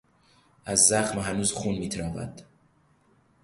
از 0.65 0.87
زخم 0.87 1.19
هنوز 1.19 1.53
خون 1.53 1.77
میتراود. 1.77 2.41